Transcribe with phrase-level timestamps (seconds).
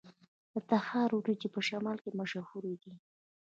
[0.51, 2.93] د تخار وریجې په شمال کې مشهورې دي.